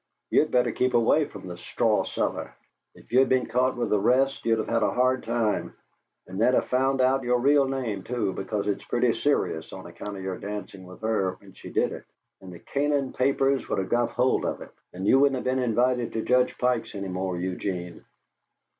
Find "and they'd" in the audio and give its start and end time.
6.25-6.55